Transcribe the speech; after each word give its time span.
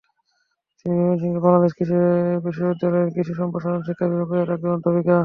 তিনি 0.79 0.93
ময়মনসিংহের 0.97 1.43
বাংলাদেশ 1.45 1.71
কৃষি 1.77 1.97
বিশ্ববিদ্যালয়ের 2.45 3.13
কৃষি 3.15 3.33
সম্প্রসারণ 3.39 3.79
শিক্ষা 3.87 4.05
বিভাগের 4.11 4.53
একজন 4.55 4.71
অধ্যাপিকা। 4.75 5.17